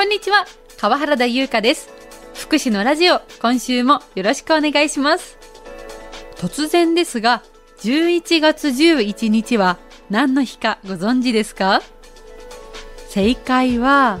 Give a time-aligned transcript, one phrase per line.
[0.00, 0.46] こんにちは、
[0.78, 1.90] 川原田優香です。
[2.32, 5.36] 福祉のラジオ、今週もよろしくお願いします。
[6.36, 7.42] 突然ですが、
[7.82, 9.76] 11月11日は
[10.08, 11.82] 何の日かご存知ですか？
[13.10, 14.20] 正解は、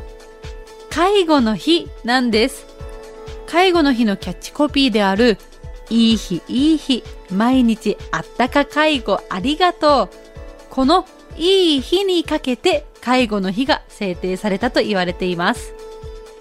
[0.90, 2.66] 介護の日なんです。
[3.46, 5.38] 介護の日のキャッチコピーである、
[5.88, 7.02] いい日いい日、
[7.32, 10.16] 毎日あったか介護ありがとう。
[10.68, 11.06] この
[11.38, 15.74] いい日にかけて介護の日が制定されたと言われています。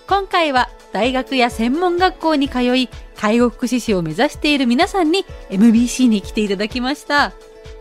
[0.07, 7.33] 今回は大学や専門学校に通い、介護福祉士を目指している皆さんに MBC に来ていただきました。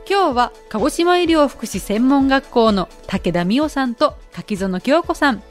[0.09, 5.43] 今日は鹿児島医療福祉専門学校の武田美代さんと柿園京子さん、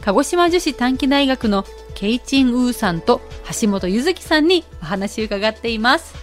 [0.00, 3.20] 鹿児島女子短期大学のケイチンウーさんと
[3.60, 6.14] 橋本ゆずきさんにお話を伺っています。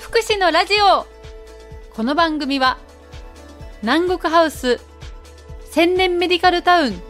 [0.00, 1.06] 福祉のラジオ
[1.94, 2.78] この番組は
[3.82, 4.80] 南国ハウス
[5.76, 7.02] 千年メディカルタウン。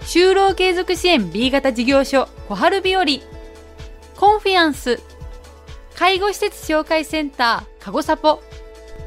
[0.00, 3.04] 就労継続支援 B 型事業所小春日和。
[4.16, 4.98] コンフィアンス。
[5.94, 8.40] 介護施設紹介センターかごさぽ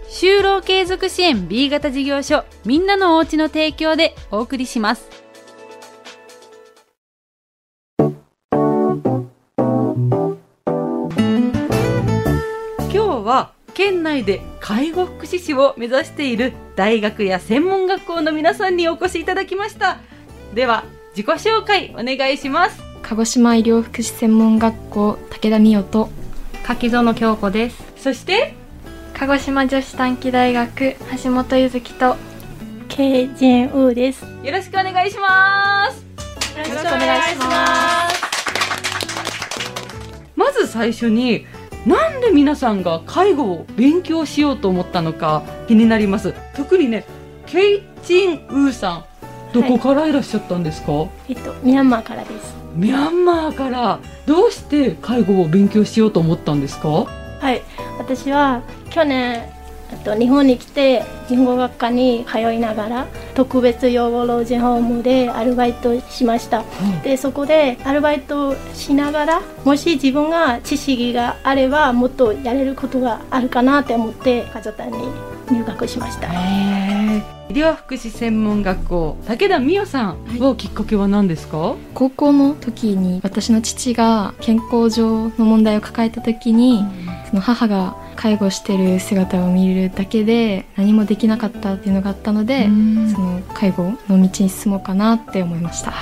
[0.07, 5.24] 就労継続支援 B 型事業所みんなのおうちの提供でお送りします。
[13.75, 19.99] 県内で介護福祉士を目指している大学や専門学校の皆さんにお越しいただきました。
[20.53, 22.81] では自己紹介お願いします。
[23.01, 26.09] 鹿児島医療福祉専門学校武田美代と
[26.63, 27.83] 柿園京子です。
[27.97, 28.55] そして
[29.13, 34.25] 鹿児島女子短期大学橋本ゆずきとーです。
[34.41, 36.01] よろしくお願いします。
[36.57, 38.25] よろしくお願いします。
[40.37, 41.45] まず最初に
[41.85, 46.33] なんで皆さんが介護を勉強しようと思ったのか気になります。
[46.55, 47.05] 特にね
[47.45, 49.05] ケイチンウーさん
[49.53, 50.91] どこからいらっしゃったんですか、
[51.29, 52.55] えっと、ミャンマーからです。
[52.75, 53.99] ミャンマーから。
[54.25, 56.89] どうして介護を勉強しようと思ったんですか？
[56.89, 57.61] はい。
[57.97, 59.43] 私は去年、
[59.91, 66.63] えっと、日本に来て、日本語学科に通いながら、特別養護老人ホームでアルバイトしました。
[67.03, 74.97] で、そこでアルバイトしながら、もし自分が知識があれば、もっとやれることがあるかなって思って、カジョタンに
[75.51, 76.27] 入学しました。
[77.47, 86.83] 医療福祉専門学校武田美代さんはきっかけは何ですか、高校の時に私の父が健康上の問題を抱えた時に、
[87.29, 87.95] その母が
[88.25, 93.11] 介護してる姿を見るだけで何もできなかったっていうのがあったので、うん。
[93.13, 95.93] その介護の道に進もうかなって思いました。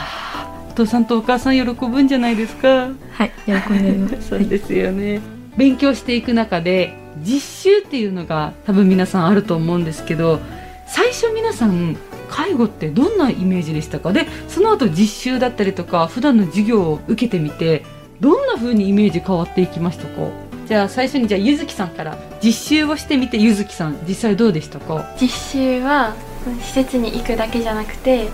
[0.70, 2.92] お父さんとお母さん喜ぶんじゃないですか？
[3.12, 5.20] はい喜んでいますそうですよね、
[5.58, 10.40] 勉強していく中で実習っていうのが多分皆さんあると思うんですけど
[10.88, 11.98] 最初皆さん
[12.30, 14.14] 介護ってどんなイメージでしたか？
[14.14, 17.84] でその後実習だったりとか普段の授業を受けてみて
[18.22, 20.30] どんな風にイメージ変わっていきましたか？
[20.68, 25.14] じゃあ最初にじゃあゆずきさんから実習をしてみてゆずきさん実際どうでしたか？
[25.20, 26.16] 実習は
[26.62, 28.30] 施設に行くだけじゃなくて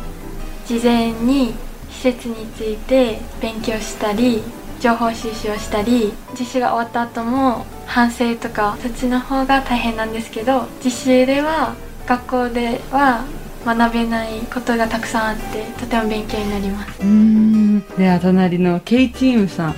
[0.65, 1.53] 事前に
[1.89, 4.41] 施設について勉強したり
[4.79, 11.75] 情報収集をしたり実習が終わった後も反省とかそっちの方が大変なんですけど実習では
[12.05, 13.25] 学校では
[13.65, 17.01] 学べないことがたくさんあってとても勉強になります。
[17.01, 17.81] うん。
[17.97, 19.75] では隣のケイチームさん、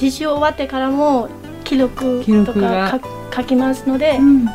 [0.00, 1.28] 実習終わってからも
[1.60, 2.98] 記録とが。
[2.98, 4.46] か書書きますので、ん、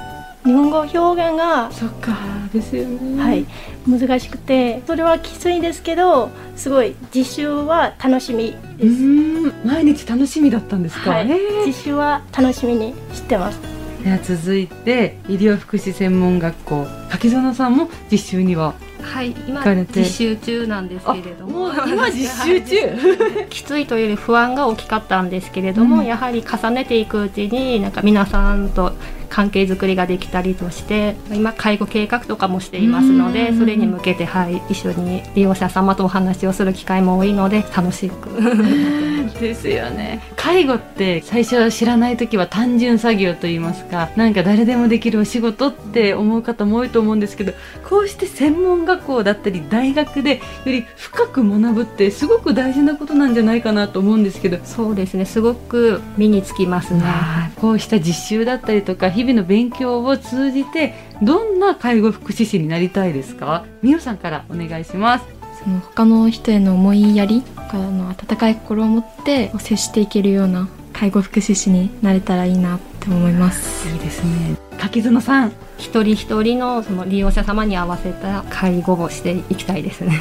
[0.43, 0.97] 日本語表
[1.29, 2.17] 現がそっか
[2.53, 3.21] ですよね。
[3.21, 3.45] はい、
[3.87, 9.53] 難しくてそれはきついんですけどすごい実習は楽しみうです、ん。
[9.65, 11.65] 毎日楽しみだったんですか、はいえー。
[11.65, 13.74] 実習は楽しみにしてます
[14.05, 21.71] では続いて医療福祉専門学校柿園さんも実習にははい今実習中なんですけれども。
[21.71, 23.47] 今実習中？
[23.49, 26.05] きついというより不安が大きかったんですけれども、うん。
[26.05, 28.94] やはり重ねていくうちになんか皆さんと
[29.35, 33.59] 関係づくりができたりとして今介護計画とかもしていますのでうん。
[33.59, 38.29] それに向けて、はい、一緒に利用者様とお話をする機会も多いので楽しく。
[39.39, 40.21] ですよね。
[40.37, 47.53] 介護って最初は知らない時は単純作業と言いますかなんか誰でもできるお仕事って思う方も多いと思うんですけど
[47.83, 54.59] こうして専門学校だったり大学でより深く学ぶってすごく大事なことなんじゃないかなと思うんですけど。
[54.63, 55.25] そうですね。
[55.25, 57.01] すごく身につきますね。
[57.01, 57.51] はい。
[57.59, 63.65] こうした実習だったりとか日々の勉強を通じてどんな介護福祉士になりたいですか？
[63.81, 65.25] みよさんからお願いします。
[65.63, 73.87] その他の人への思いやりとかの温かい心を持って接していけるような介護福祉士になれたらいいなって思います。
[73.89, 74.55] いいですね。
[74.77, 75.53] 柿園さん。
[75.77, 80.17] 一人一人のその利用者様に合わせた介護をしていきたいですね。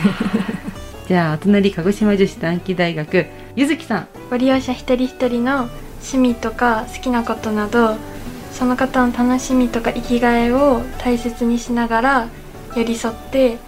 [1.06, 4.09] じゃあお隣鹿児島女子短期大学ゆずきさん。
[4.31, 5.69] ご利用者一人一人の
[6.01, 7.97] 趣味とか好きなことなど
[8.55, 12.29] その方の楽しみとか生きがいを大切にしながら
[12.77, 13.59] 寄り添って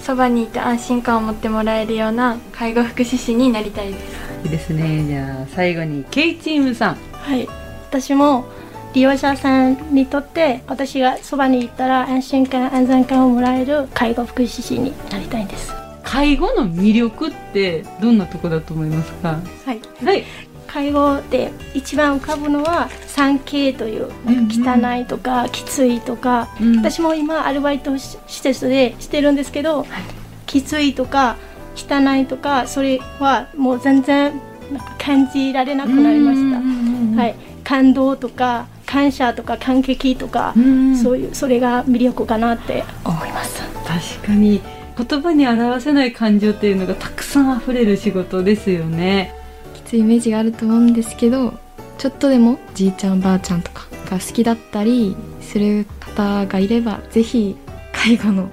[0.00, 4.04] そばにいて安心感を持ってもらえるような介護福祉士になりたいです。
[4.44, 5.04] いいですね。
[5.06, 7.48] じゃあ最後に K チームさんはい
[7.90, 8.44] 私も
[8.94, 15.72] 利用者さんにとって私がそばにいたら安心感安全感をもらえる介護福祉士になりたいんです。
[16.04, 19.40] 介護の魅力ってどんなとこだと思いますか？
[19.66, 19.80] はい。
[20.02, 20.24] はい
[20.68, 24.10] 介護で一番浮かぶのは 3K という
[24.48, 26.76] 汚いとかきついとか、うん。
[26.76, 29.86] 私も今アルバイトし施設でしてるんですけど、
[30.46, 31.36] きついとか
[31.74, 34.40] 汚いとかそれはもう全然
[34.98, 36.50] 感じられなくなりまし
[37.16, 37.34] た、はい、
[37.64, 40.96] 感動とか感謝とか感激とか、うん。
[40.96, 43.62] そういうそれが魅力かなって思います。
[43.86, 44.60] 確かに。
[44.98, 49.32] 言葉に表せない感情っていうのがたくさん溢れる仕事ですよね
[49.88, 51.54] きついイメージがあると思うんですけど
[51.96, 57.56] ちょっとでもじいちゃんばあちゃんとかが好きだったりする方がいればぜひ
[57.92, 58.50] 介護の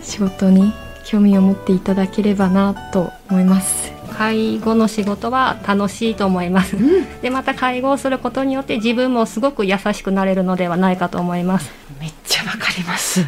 [0.00, 0.72] 仕事に
[1.04, 3.92] 興味を持っていただければなと思います。
[4.16, 6.74] 介護の仕事は楽しいと思います、
[7.20, 11.70] でまた介護をすることによって自分もすごく優しくなれるのではないかと思います。
[12.00, 13.20] めっちゃわかります。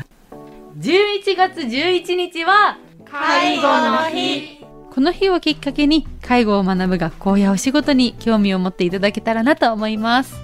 [0.79, 4.58] 11月11日は介護の日
[4.99, 10.35] この日をきっかけに介護を学ぶ学校やお仕事に興味を持っていただけたらなと思います。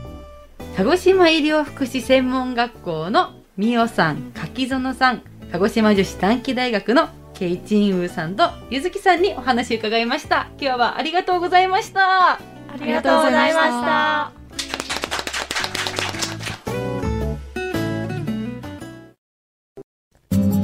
[0.77, 10.47] 鹿児島医療福祉専門学校のみおさん柿園さん鹿児島女子短期大学のケイチンウーさんとゆずきさんにお話を伺いました。
[10.61, 12.35] 今日はありがとうございました。
[12.35, 12.39] あ
[12.81, 14.44] りがとうございました。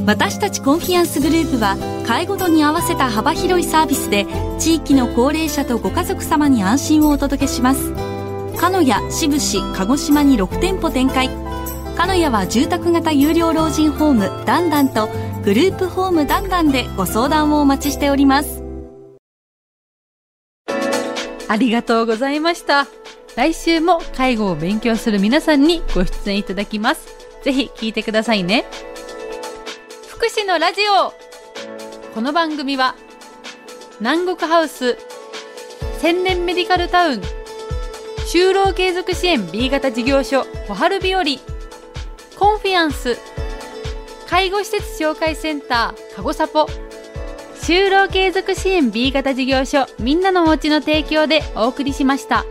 [0.06, 1.76] 私たちコンフィアンスグループは
[2.06, 4.26] 介護度に合わせた幅広いサービスで
[4.58, 7.92] 地域の高齢者とご家族様に安心をお届けします。
[8.56, 11.30] 鹿屋志布志鹿児島に6店舗展開。
[11.96, 15.08] 鹿屋は住宅型有料老人ホームダンダンと
[15.44, 18.62] グループホームダンダンでご相談をお待ちしております。
[21.48, 22.86] ありがとうございました。
[23.36, 27.08] 来週も介護を勉強する皆さんにご出演いただきます。
[27.42, 28.64] ぜひ聞いてくださいね。
[30.20, 31.14] 福祉のラジオ
[32.12, 32.94] この番組は
[34.00, 34.98] 南国ハウス
[35.98, 37.22] 千年メディカルタウン
[38.30, 41.24] 就労継続支援 B 型事業所小春日和
[42.38, 43.16] コンフィアンス
[44.28, 46.66] 介護施設紹介センターかごさぽ
[47.54, 52.44] 就労継続支援 B 型事業所みんなのおうちの提供でお送りしました。